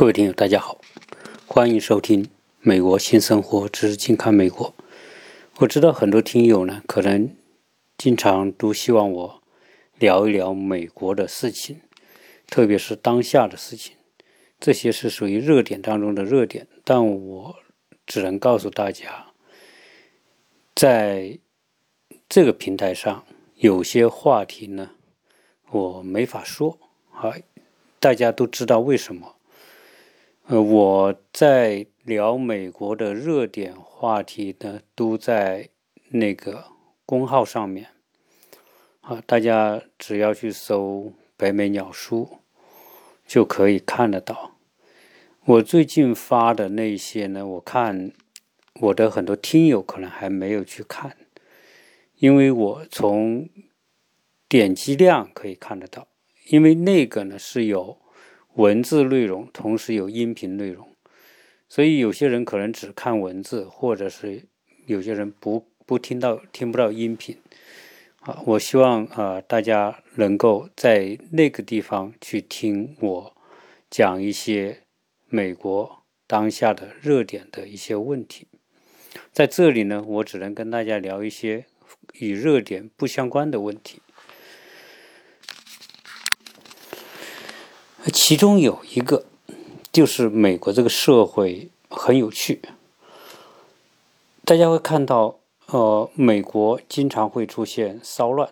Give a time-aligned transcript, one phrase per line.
[0.00, 0.80] 各位听友，大家好，
[1.46, 2.24] 欢迎收听
[2.60, 4.68] 《美国新生活之近看美国》。
[5.58, 7.36] 我知道很多听友呢，可能
[7.98, 9.42] 经常都希望我
[9.98, 11.82] 聊一聊美国的事情，
[12.46, 13.94] 特别是当下的事情，
[14.58, 16.66] 这些是属于热点当中的热点。
[16.82, 17.56] 但我
[18.06, 19.26] 只能告诉大家，
[20.74, 21.38] 在
[22.26, 23.26] 这个平台上，
[23.56, 24.92] 有些话题呢，
[25.70, 26.78] 我没法说
[27.12, 27.34] 啊。
[27.98, 29.36] 大家都知道为什么？
[30.50, 35.68] 呃，我在聊美国的热点话题呢，都在
[36.08, 36.64] 那个
[37.06, 37.86] 公号上面
[39.02, 42.38] 啊，大家只要去搜“北美鸟叔”
[43.28, 44.56] 就可以看得到。
[45.44, 48.10] 我最近发的那些呢，我看
[48.80, 51.16] 我的很多听友可能还没有去看，
[52.16, 53.48] 因为我从
[54.48, 56.08] 点击量可以看得到，
[56.48, 57.99] 因为那个呢是有。
[58.54, 60.88] 文字内容同时有音频内容，
[61.68, 64.48] 所以有些人可能只看文字，或者是
[64.86, 67.36] 有些人不不听到听不到音频。
[68.20, 73.36] 啊，我希望啊大家能够在那个地方去听我
[73.88, 74.82] 讲一些
[75.28, 78.48] 美国当下的热点的一些问题。
[79.32, 81.64] 在这里呢，我只能跟大家聊一些
[82.14, 84.02] 与热点不相关的问题。
[88.06, 89.26] 其中有一个，
[89.92, 92.62] 就是美国这个社会很有趣，
[94.42, 98.50] 大家会看到，呃，美国经常会出现骚乱，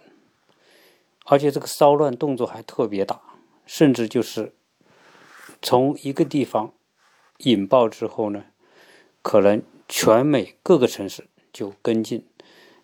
[1.25, 3.23] 而且这个骚乱动作还特别大，
[3.65, 4.53] 甚至就是
[5.63, 6.75] 从一个地方
[7.39, 8.45] 引爆之后呢，
[9.23, 12.27] 可能全美各个城市就跟进，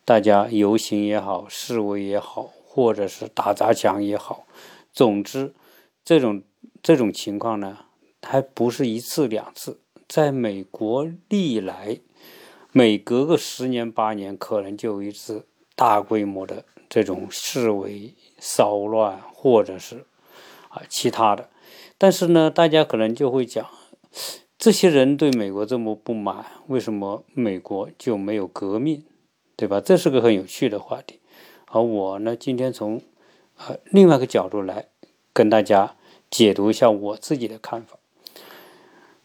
[0.06, 4.46] 大家游行也好，示威也好，或者是打砸抢也好，
[4.90, 5.52] 总之
[6.02, 6.42] 这种。
[6.84, 7.78] 这种情况呢，
[8.20, 11.98] 还不是一次两次，在美国历来，
[12.72, 20.04] 每隔个十年八年，可能就有一次大规模的这种示威、骚乱，或者是
[20.68, 21.48] 啊其他的。
[21.96, 23.66] 但是呢，大家可能就会讲，
[24.58, 29.02] 这些人对美国这么不满，为什么美国就没有革命，
[29.56, 29.80] 对吧？
[29.80, 31.20] 这是个很有趣的话题。
[31.68, 33.00] 而我呢，今天从
[33.56, 34.88] 呃另外一个角度来
[35.32, 35.96] 跟大家。
[36.34, 37.96] 解读一下我自己的看法。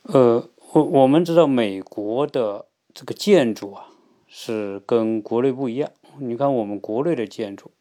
[0.03, 3.87] 呃，我我们知道美国的这个建筑啊，
[4.27, 5.89] 是跟国内不一样。
[6.19, 7.71] 你看我们国内的建筑，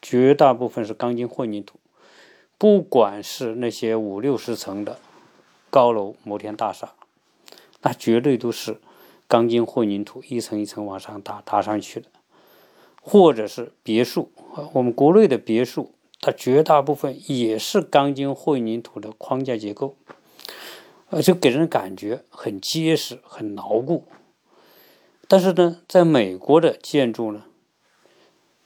[0.00, 1.78] 绝大部分是钢筋混凝土，
[2.56, 4.98] 不管是那些五六十层的
[5.68, 6.94] 高楼摩天大厦，
[7.82, 8.80] 那绝对都是
[9.28, 12.06] 钢筋混凝土一层一层往上搭搭上去的，
[13.02, 14.30] 或者是别墅，
[14.72, 15.92] 我们国内的别墅。
[16.20, 19.96] 它绝大部分也是钢筋混凝土的框架结构，
[21.08, 24.04] 呃，就给人感觉很结实、很牢固。
[25.26, 27.44] 但是呢，在美国的建筑呢，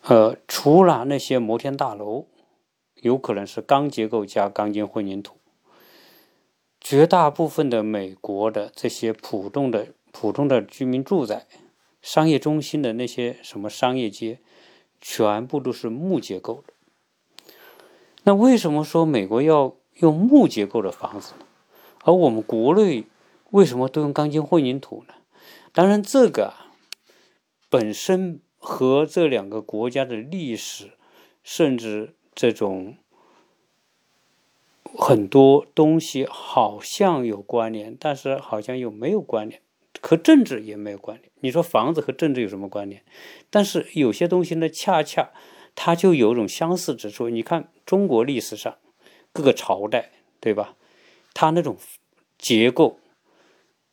[0.02, 2.26] 呃，除了那些摩天大楼，
[2.96, 5.36] 有可能是钢结构加钢筋混凝土，
[6.80, 11.46] 绝大部分的美国的这些普通的、普通的居民住宅、
[12.02, 14.40] 商业中心的那些什么商业街，
[15.00, 16.73] 全部都是木结构的。
[18.24, 21.34] 那为什么说美国要用木结构的房子？
[22.04, 23.04] 而我们国内
[23.50, 25.14] 为什么都用钢筋混凝土呢？
[25.72, 26.54] 当然，这个
[27.68, 30.92] 本身和这两个国家的历史，
[31.42, 32.96] 甚至这种
[34.96, 39.60] 很多东西好像有关联，但是好像又没有关联，
[40.00, 41.30] 和政治也没有关联。
[41.40, 43.02] 你说房子和政治有什么关联？
[43.50, 45.30] 但是有些东西呢，恰恰。
[45.74, 47.28] 它就有种相似之处。
[47.28, 48.76] 你看中国历史上
[49.32, 50.76] 各个朝代，对吧？
[51.32, 51.76] 它那种
[52.38, 53.00] 结构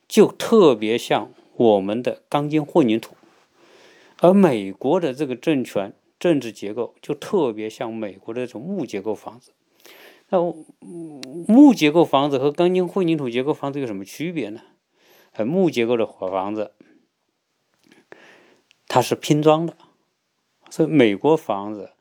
[0.08, 3.16] 就特别像我们的钢筋混凝土，
[4.20, 9.52] 而美国的这个政权政治结构就特别像美国的这种木结构房子。
[10.30, 10.40] 那
[11.48, 14.62] 木结构房子和钢筋混凝土结构房子有什么区别呢？
[15.40, 16.74] 木结构的房子
[18.88, 19.76] 它是拼装的。
[20.72, 21.92] 所以美国房子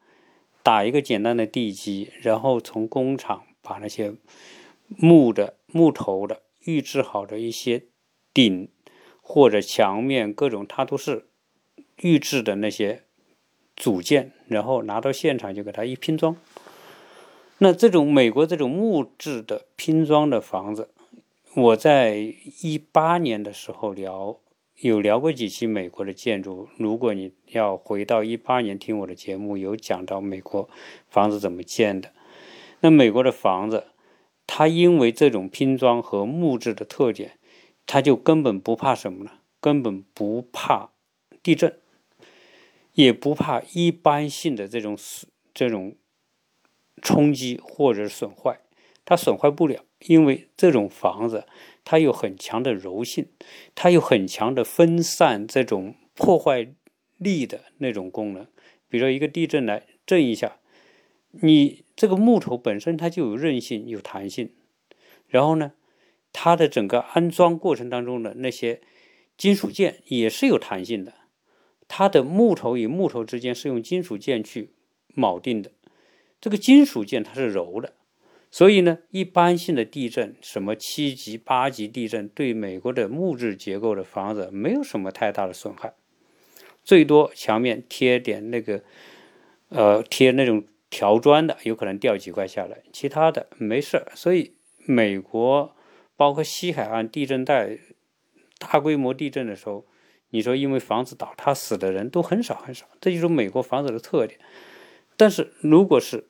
[0.63, 4.15] 打一个简单的地基，然后从工厂把那些
[4.87, 7.87] 木的木头的预制好的一些
[8.33, 8.69] 顶
[9.21, 11.27] 或者墙面各种，它都是
[11.97, 13.03] 预制的那些
[13.75, 16.37] 组件，然后拿到现场就给它一拼装。
[17.59, 20.91] 那这种美国这种木质的拼装的房子，
[21.57, 22.15] 我在
[22.63, 24.39] 一八年的时候聊。
[24.81, 30.71] 有聊过几期美国的建筑，如果你要回到一八年听我的节目，有讲到美国
[31.11, 32.13] 房子怎么建的。
[32.81, 33.89] 那美国的房子，
[34.47, 37.39] 它因为这种拼装和木质的特点，
[37.85, 39.33] 它就根本不怕什么呢？
[39.61, 40.93] 根本不怕
[41.43, 41.79] 地震，
[42.95, 44.97] 也不怕一般性的这种
[45.53, 45.95] 这种
[47.03, 48.61] 冲击或者损坏，
[49.05, 51.47] 它损坏不了，因为这种房子
[51.85, 53.27] 它有很强的柔性，
[53.75, 56.73] 它有很强的分散这种破坏
[57.19, 58.47] 力的那种功能。
[58.89, 60.59] 比如说一个地震来震一下，
[61.31, 64.51] 你这个木头本身它就有韧性、有弹性，
[65.29, 65.73] 然后呢，
[66.33, 68.81] 它的整个安装过程当中的那些。
[69.39, 71.15] 金属件也是有弹性的，
[71.89, 74.75] 它的木头与木头之间是用金属件去
[75.17, 75.73] 铆定的。
[76.43, 77.95] 这个金属件它是柔的，
[78.51, 85.95] 所以呢，一般性的地震，什么七级、八级地震，对美国的木质结构的房子没有什么太大的损害，
[86.83, 88.83] 最多墙面贴点那个，
[89.69, 94.55] 呃，贴那种条砖的，有可能掉几块下来，其他的没事所以
[94.85, 95.75] 美国
[96.17, 97.79] 包括西海岸地震带。
[98.63, 99.87] 大规模地震的时候，
[100.29, 104.39] 你说因为房子倒塌死的人都很少很少，这就是美国房子的特点。
[105.17, 106.29] 但是如果是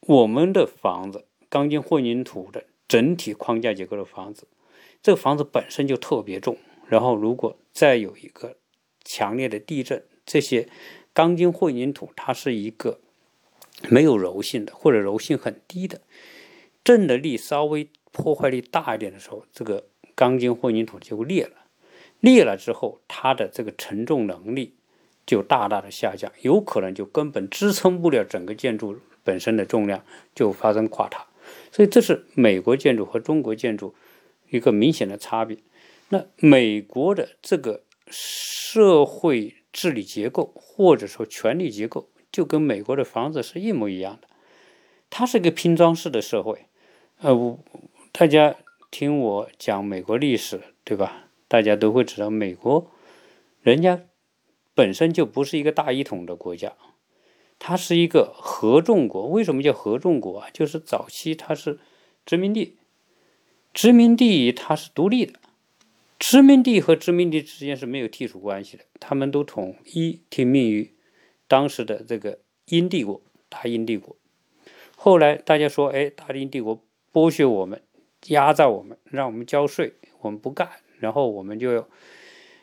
[0.00, 4.46] 我们的房子，钢筋混凝土的整体框架结构的房子，
[5.02, 6.56] 这个房子本身就特别重，
[6.88, 8.56] 然后如果再有一个
[9.04, 10.68] 强烈的地震，这些
[11.12, 13.00] 钢筋混凝土它是一个
[13.90, 16.00] 没有柔性的，或者柔性很低的，
[16.82, 19.84] 震的力稍微破坏力大一点的时候，这个。
[20.16, 21.52] 钢筋混凝土就裂了，
[22.18, 24.74] 裂了之后，它的这个承重能力
[25.24, 30.04] 就大大的下降，有可能就根本支撑不了整个建筑本身的重量，
[30.34, 31.26] 就发生垮塌。
[31.70, 33.94] 所以这是美国建筑和中国建筑
[34.50, 35.58] 一个明显的差别。
[36.08, 44.28] 那美国的这个社会治理结构或者说权力结构，就跟美国的房子是一模一样的，
[45.08, 46.66] 它是个拼装式的社会。
[47.20, 47.58] 呃，
[48.12, 48.56] 大家。
[48.92, 51.28] 听我讲美国历史，对吧？
[51.46, 52.90] 大家都会知道，美国
[53.62, 54.00] 人家
[54.74, 56.72] 本身就不是一个大一统的国家，
[57.60, 59.28] 它是一个合众国。
[59.28, 60.48] 为什么叫合众国啊？
[60.52, 61.78] 就是早期它是
[62.26, 62.76] 殖民地，
[63.72, 65.38] 殖民地它是独立的，
[66.18, 70.92] 殖民地和殖民地之间是没有隶属关系的，他们都统一听命于
[71.46, 74.16] 当时的这个英帝国，大英帝国。
[74.96, 77.80] 后来大家说，哎，大英帝国剥削我们。
[78.26, 80.68] 压榨我们，让我们交税，我们不干，
[80.98, 81.88] 然后我们就要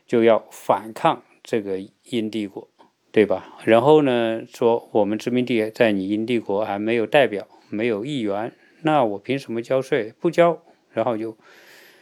[0.05, 2.69] 就要反抗这个英帝国，
[3.17, 3.57] 对吧？
[3.63, 8.53] 然后呢，说我们殖民地在你英帝国还没有代表，没有议员，
[8.83, 10.13] 那我凭什么交税？
[10.19, 10.61] 不交，
[10.91, 11.35] 然后就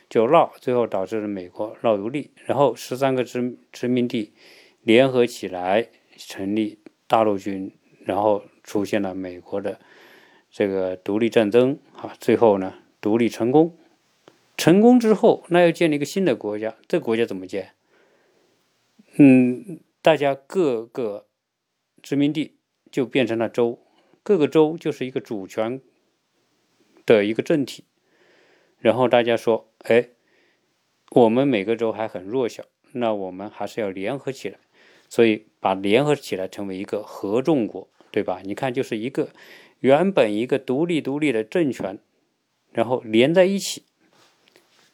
[0.09, 4.33] 就闹，最后导致了美国闹独立，然后十三个殖殖民地
[4.81, 7.71] 联合起来成立大陆军，
[8.03, 9.79] 然后出现了美国的
[10.51, 12.73] 这个独立战争啊，最后呢？
[12.99, 13.77] 独立成功，
[14.57, 17.69] 成功之后，那要建立一个新的国家，这个国家怎么建？
[19.17, 21.25] 嗯，大家各个
[22.03, 22.59] 殖民地
[22.91, 23.79] 就变成了州，
[24.21, 25.81] 各个州就是一个主权
[27.07, 27.85] 的一个政体。
[28.77, 30.09] 然后大家说，哎，
[31.09, 34.59] 我们每个州还很弱小，那我们还是要联合起来，
[35.09, 38.41] 所以把联合起来成为一个合众国，对吧？
[38.43, 39.29] 你看，就是一个
[39.79, 41.97] 原本一个独立独立的政权。
[42.71, 43.81] 然后连在一起，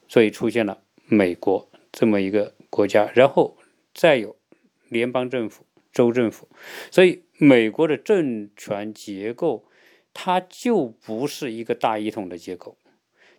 [0.08, 3.58] 所以出现了美国这么一个国家，然后
[3.94, 4.38] 再有
[4.92, 6.50] 联邦政府、州政府，
[6.92, 9.66] 所以美国的政权结构，
[10.14, 12.78] 它就不是一个大一统的结构，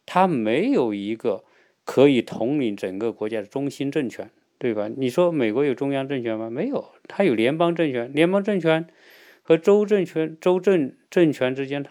[0.06, 1.44] 它没有一个
[1.84, 4.88] 可以统领整个国家的中心政权，对吧？
[4.96, 6.48] 你说美国有中央政权吗？
[6.48, 8.88] 没有，它有联邦政权，联邦政权
[9.42, 11.90] 和州政权、州政政权之间，它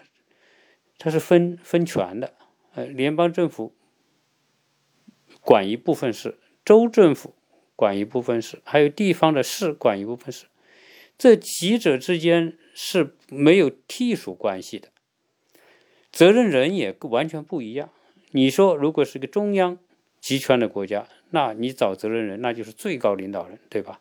[0.98, 2.34] 它是分分权的。
[2.74, 3.74] 呃，联邦政府
[5.40, 7.34] 管一部分事，州政府
[7.76, 10.46] 管一部分事，还有地方的市管一部分事，
[11.18, 14.88] 这几者之间是没有隶属关系的，
[16.10, 17.90] 责任人也完全不一样。
[18.32, 19.78] 你说，如果是个中央
[20.20, 24.00] 集权的国家，那你找责任人，那就是最高领导人，对吧？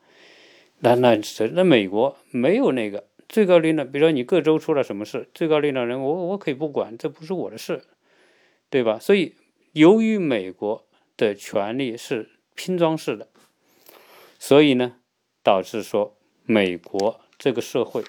[0.79, 7.83] 那那是那美国没有那个最高领导，比如说你各州出了什么事，最高领导人我我可以不管，这不是我的事。
[8.69, 8.97] 对吧？
[8.97, 9.35] 所以，
[9.73, 10.87] 由于美国
[11.17, 13.27] 的权力是拼装式的，
[14.43, 14.95] 所以呢，
[15.43, 18.03] 导致说美国这个社会，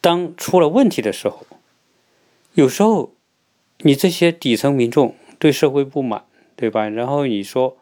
[0.00, 1.46] 当出了问题的时候，
[2.54, 3.14] 有时候
[3.78, 6.26] 你这些底层民众对社会不满，
[6.56, 6.88] 对吧？
[6.88, 7.78] 然后你说，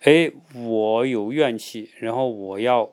[0.00, 2.92] 哎，我有怨气，然后我要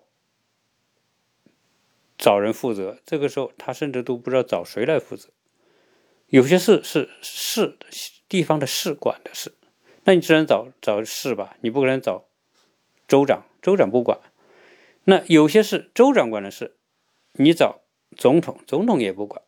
[2.19, 5.29] 找人负责，这个时候他甚至都不知道找谁来负责。
[6.27, 7.79] 有些事是市
[8.29, 9.55] 地方的市管的事，
[10.03, 12.25] 那你只能找找市吧，你不可能找
[13.11, 14.19] 州长，州长不管。
[15.03, 16.77] 那有些是州长管的事，
[17.33, 17.81] 你找
[18.15, 19.43] 总统，总统也不管；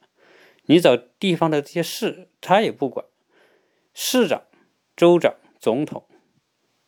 [0.65, 3.05] 你找地方的这些市，他也不管。
[3.93, 4.43] 市长、
[4.97, 6.03] 州长、总统，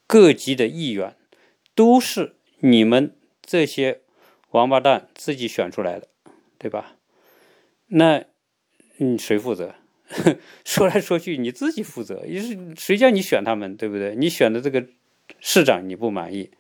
[0.06, 1.16] 各级的议员，
[1.74, 4.02] 都是你们这些
[4.52, 6.10] 王八蛋自己选出来的，
[6.58, 6.98] 对吧？
[7.88, 8.26] 那，
[8.98, 9.76] 你谁负责？
[10.66, 12.26] 说来说去，你自己负责。
[12.26, 14.14] 也是谁叫你选他们，对不对？
[14.18, 14.86] 你选的这个
[15.40, 16.52] 市长你不满意，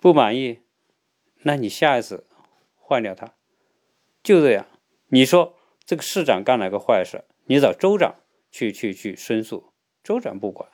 [0.00, 0.60] 不满意。
[1.42, 2.26] 那你下一次
[2.76, 3.34] 换掉他，
[4.22, 4.66] 就这样。
[5.08, 8.16] 你说这个市长干了个坏事，你找州长
[8.50, 10.68] 去去去申诉，州长不管。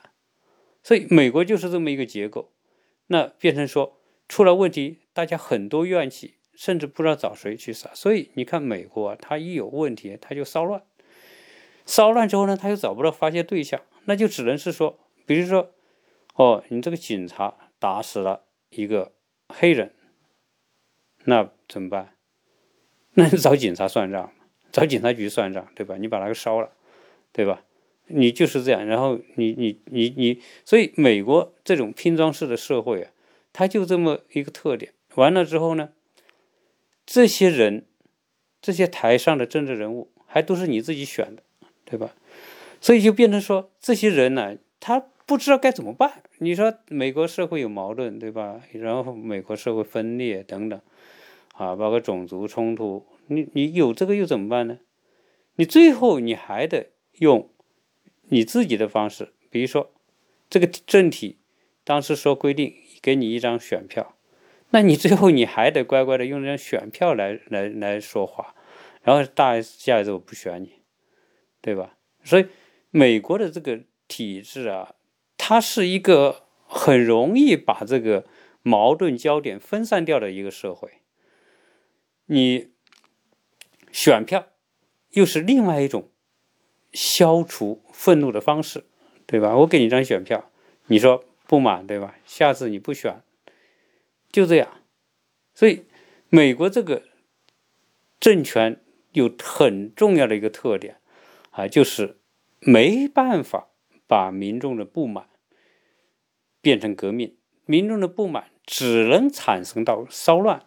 [0.83, 2.51] 所以美国就是这么一个结构。
[3.07, 7.91] 那变成说出了问题，大家很多怨气，甚至不知道找谁去撒。
[7.93, 10.83] 所以你看美国啊，他一有问题他就骚乱，
[11.85, 15.71] 骚乱之后呢，他又找不到发泄对象，那就只能是说，比如说，
[16.33, 19.13] 哦，你这个警察打死了一个
[19.49, 19.93] 黑人。
[21.25, 22.13] 那怎么办？
[23.17, 24.31] 那你找警察算账，
[24.71, 25.95] 找警察局算账，对吧？
[25.97, 26.71] 你把那个烧了，
[27.31, 27.63] 对吧？
[28.07, 28.85] 你就是这样。
[28.85, 33.11] 然后你你你你，所以美国这种拼装式的社会啊，
[33.53, 34.93] 它就这么一个特点。
[35.15, 35.93] 完了之后呢，
[37.05, 37.85] 这些人，
[38.61, 41.41] 这些台上的政治人物还都是你自己选的，
[41.85, 42.13] 对吧？
[42.81, 46.23] 所以就变成说，这些人呢，他不知道该怎么办。
[46.39, 48.61] 你说美国社会有矛盾，对吧？
[48.73, 50.79] 然后美国社会分裂等等。
[51.57, 54.79] 啊，包括种族冲突，你你有这个又怎么办呢？
[55.55, 57.49] 你最后你还得用
[58.23, 59.93] 你自己的方式，比如说
[60.49, 61.37] 这个政体
[61.85, 64.17] 当时说规定给你一张选票，
[64.71, 68.53] 那你最后你还得乖乖的用这张选票来来来说话，
[69.01, 70.81] 然后大下一次我不选你，
[71.61, 71.95] 对吧？
[72.25, 72.47] 所以
[72.91, 73.79] 美国的这个
[74.09, 74.94] 体制啊，
[75.47, 78.25] 它是一个很容易把这个
[78.63, 80.89] 矛盾焦点分散掉的一个社会。
[82.25, 82.71] 你
[83.91, 84.47] 选票
[85.11, 86.09] 又是另外一种
[86.93, 88.85] 消除愤怒的方式，
[89.27, 89.55] 对吧？
[89.57, 90.49] 我给你一张选票，
[90.87, 92.15] 你说不满，对吧？
[92.25, 93.21] 下次你不选，
[94.31, 94.81] 就这样。
[95.53, 95.85] 所以，
[96.29, 97.03] 美国这个
[98.19, 100.99] 政权有很重要的一个特点
[101.51, 102.17] 啊，就是
[102.61, 103.67] 没办法
[104.07, 105.27] 把民众的不满
[106.65, 110.65] 变成革命，民众的不满只能产生到骚乱。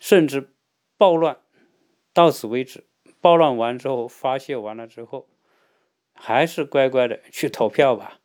[0.00, 0.50] 甚至
[0.96, 1.38] 暴乱
[2.12, 2.82] 到此为止，
[3.20, 5.28] 暴乱完之后发泄完了之后，
[6.12, 8.18] 还是乖乖的去投票吧，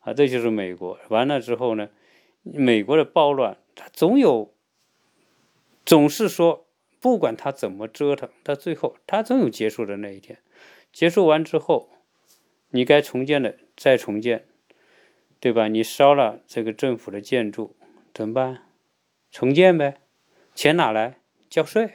[0.00, 0.98] 啊，这就是美国。
[1.10, 1.90] 完了之后呢，
[2.42, 4.52] 美国的暴乱，它总有，
[5.84, 6.66] 总是说，
[7.00, 10.40] 不管他怎么折腾，到最后他总有结束的那一天。
[10.92, 11.88] 结束完之后，
[12.70, 14.48] 你该重建的再重建，
[15.38, 15.68] 对吧？
[15.68, 17.76] 你烧了这个政府的建筑
[18.12, 18.62] 怎么办？
[19.30, 20.00] 重建呗。
[20.54, 21.18] 钱哪来？
[21.48, 21.90] 交税，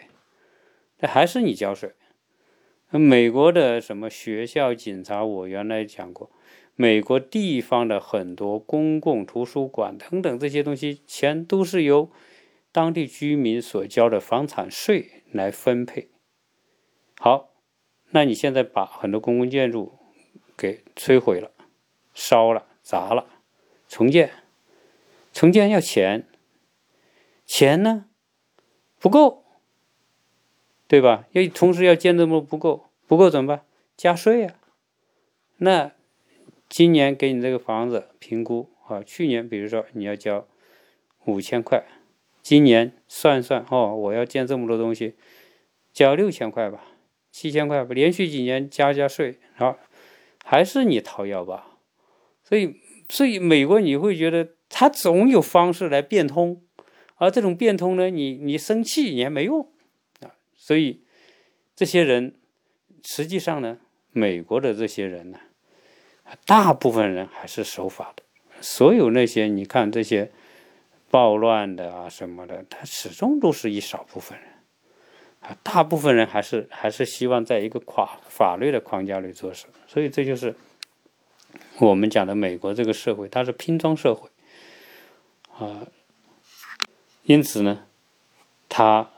[1.00, 1.94] 那还是你交税。
[2.90, 6.32] 美国的什么学校、警察，我原来讲过，
[6.76, 12.12] 美国地方的很多公共图书馆等等这些东西，钱都是由
[12.72, 16.12] 当地居民所交的房产税来分配。
[17.18, 17.54] 好，
[18.12, 19.98] 那你现在把很多公共建筑
[20.58, 21.52] 给摧毁了、
[22.14, 23.28] 烧了、砸了，
[23.88, 24.32] 重建，
[25.32, 26.28] 重建要钱，
[27.46, 28.06] 钱呢？
[29.00, 29.44] 不够，
[30.88, 31.26] 对吧？
[31.32, 33.66] 要同时要建这么不够，不够怎么办？
[33.98, 34.56] 加税啊！
[35.58, 35.92] 那
[36.68, 40.48] 今年给你这个房子评估啊，去年比如说你要交
[41.26, 41.86] 五千块，
[42.42, 45.16] 今年算算哦，我要建这么多东西，
[45.94, 46.84] 交六千块吧，
[47.32, 49.78] 七千块吧，连续几年加加税，好，
[50.44, 51.71] 还是你掏腰包。
[52.52, 52.76] 所以，
[53.08, 56.62] 所以美国你会觉得他总有方式来变通。
[57.16, 59.72] 而这种变通呢，你你生气也没用
[60.20, 61.06] 啊，所以
[61.74, 62.36] 这些人
[63.06, 63.78] 实际上呢，
[64.12, 65.40] 美国的这些人呢，
[66.46, 68.24] 大部分人还是守法的。
[68.60, 70.30] 所有那些你看这些
[71.10, 74.50] 暴乱的啊什么的，他始终都是一少部分人
[75.40, 79.68] 啊，大部分人还是还是希望在一个法法律的框架里做事。
[79.88, 80.54] 所以这就是
[81.88, 84.30] 我们讲的美国这个社会，它是拼装社会
[85.58, 85.88] 啊。
[87.24, 87.86] 因此呢，
[88.70, 89.10] 他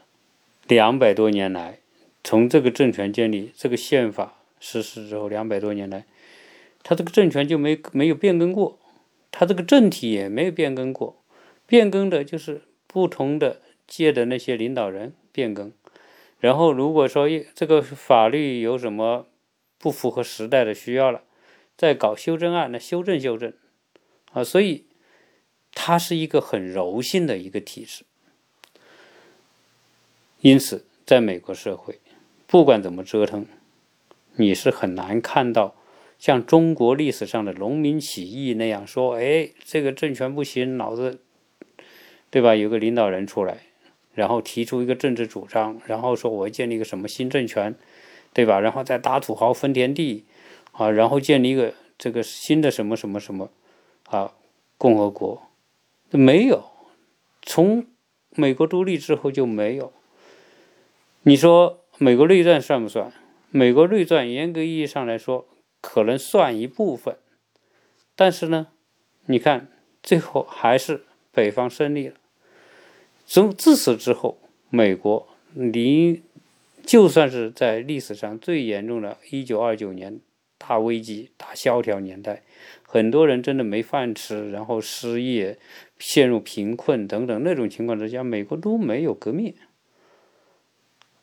[0.68, 1.80] 两百多年来，
[2.24, 6.06] 从这个政权建立、这个宪法实施之后，两百多年来，
[6.84, 8.80] 他这个政权就没没有变更过，
[9.32, 11.22] 他这个政体也没有变更过，
[11.66, 15.74] 变更的就是不同的界的那些领导人变更。
[16.40, 19.28] 然后如果说这个法律有什么
[19.78, 21.24] 不符合时代的需要了，
[21.78, 23.54] 在搞修正案，那修正修正
[24.32, 24.86] 啊，所以
[25.74, 28.04] 它是一个很柔性的一个体制。
[30.42, 32.00] 因此，在美国社会，
[32.48, 33.46] 不管怎么折腾，
[34.36, 35.76] 你是很难看到
[36.20, 41.20] 像中国历史上的农民起义那样说：“哎，这个政权不行，老子，
[42.30, 43.60] 对吧？”有个领导人出来，
[44.14, 47.76] 然后提出一个政治主张，然后说：“我要建立一个什么新政权，
[48.34, 50.26] 对吧？”然后再打土豪分田地，
[50.74, 53.50] 啊，然后建立一个这个新的什么什么什么
[54.08, 54.34] 啊
[54.78, 55.42] 共和国，
[56.12, 56.66] 没有，
[57.42, 57.88] 从
[58.32, 59.94] 美国独立之后就没有。
[61.24, 63.14] 你说美国内战算不算？
[63.50, 65.48] 美国内战严格意义上来说，
[65.80, 67.18] 可能算一部分，
[68.16, 68.68] 但是呢，
[69.28, 69.70] 你看
[70.02, 72.16] 最后还是北方胜利了。
[73.26, 74.40] 从自此之后，
[74.70, 76.24] 美国离
[76.84, 80.20] 就算是在历史上最严重的1929年
[80.66, 82.42] 大危机、大萧条年代，
[82.84, 85.60] 很多人真的没饭吃，然后失业、
[86.00, 89.54] 陷入贫困等等那种情况之下，美国都没有革命。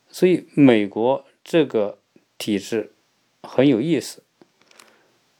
[0.08, 1.98] 所以，美国这个
[2.36, 2.92] 体制
[3.42, 4.22] 很有意思。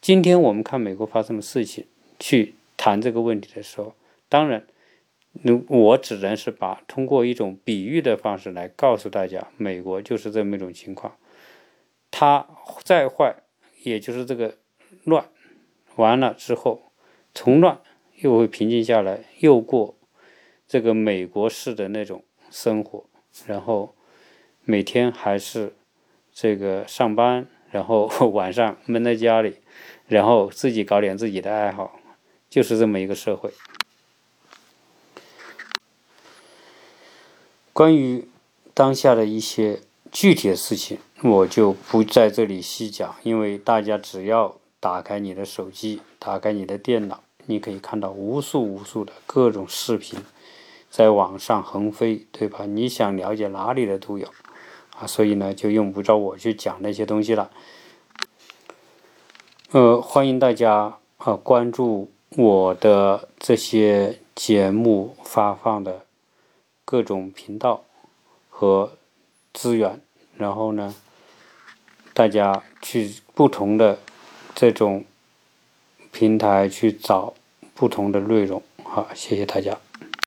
[0.01, 1.85] 今天我们看美国发生的事情，
[2.19, 3.95] 去谈这个问题的时候，
[4.31, 4.65] 当然，
[5.69, 11.15] 我只能是把通过一种比喻的方式来告诉大家，美国就是这么一种情况。
[12.11, 12.49] 它
[12.83, 13.37] 再坏，
[13.83, 14.57] 也就是这个
[15.05, 15.29] 乱
[15.97, 16.93] 完了之后，
[17.35, 17.81] 从乱
[18.17, 19.97] 又会平静下来，又过
[20.67, 23.05] 这个美国式的那种生活，
[23.47, 23.95] 然后。
[24.63, 25.75] 每天还是
[26.33, 29.57] 这个上班，然后 晚上闷在家里，
[30.07, 31.99] 然后自己搞点自己的爱好，
[32.49, 33.51] 就是这么一个社会。
[37.73, 38.29] 关于
[38.75, 39.81] 当下的一些
[40.13, 50.19] 具体的事情，我就不在这里细讲，因为大家只要打开你的手机，打开你的电脑，你可以看到无数无数的各种视频
[50.89, 52.65] 在网上横飞，对吧？
[52.65, 54.27] 你想了解哪里的都有。
[54.99, 57.51] 啊，所以呢，就用不着我去讲那些东西了。
[59.73, 66.07] 呃，欢迎大家啊关注我的这些节目发放的
[66.85, 67.85] 各种频道
[68.49, 68.93] 和
[69.53, 70.01] 资源，
[70.37, 70.95] 然后呢，
[72.21, 73.99] 大家去不同的
[74.55, 75.03] 这种
[76.13, 77.33] 平台去找
[77.73, 78.63] 不同的内容。
[78.85, 79.90] 好，谢谢大家。